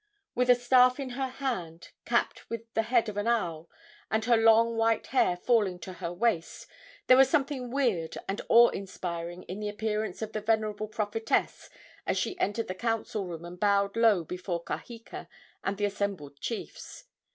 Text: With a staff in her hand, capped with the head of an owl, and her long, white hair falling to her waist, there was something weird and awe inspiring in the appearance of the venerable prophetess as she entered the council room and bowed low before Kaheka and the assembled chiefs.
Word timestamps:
With 0.33 0.49
a 0.49 0.55
staff 0.55 0.99
in 0.99 1.09
her 1.09 1.27
hand, 1.27 1.89
capped 2.05 2.49
with 2.49 2.73
the 2.73 2.81
head 2.81 3.07
of 3.07 3.17
an 3.17 3.27
owl, 3.27 3.69
and 4.09 4.25
her 4.25 4.35
long, 4.35 4.75
white 4.75 5.05
hair 5.05 5.37
falling 5.37 5.77
to 5.81 5.93
her 6.01 6.11
waist, 6.11 6.65
there 7.05 7.15
was 7.15 7.29
something 7.29 7.69
weird 7.69 8.17
and 8.27 8.41
awe 8.49 8.69
inspiring 8.69 9.43
in 9.43 9.59
the 9.59 9.69
appearance 9.69 10.23
of 10.23 10.33
the 10.33 10.41
venerable 10.41 10.87
prophetess 10.87 11.69
as 12.07 12.17
she 12.17 12.35
entered 12.39 12.67
the 12.67 12.73
council 12.73 13.27
room 13.27 13.45
and 13.45 13.59
bowed 13.59 13.95
low 13.95 14.23
before 14.23 14.63
Kaheka 14.63 15.27
and 15.63 15.77
the 15.77 15.85
assembled 15.85 16.39
chiefs. 16.39 17.03